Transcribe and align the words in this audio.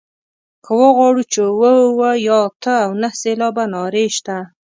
که 0.63 0.71
وغواړو 0.81 1.23
چې 1.31 1.39
اووه 1.49 1.71
اووه 1.85 2.09
یا 2.27 2.37
اته 2.47 2.73
او 2.85 2.91
نهه 3.01 3.15
سېلابه 3.21 3.63
نارې 3.73 4.05
شته. 4.17 4.37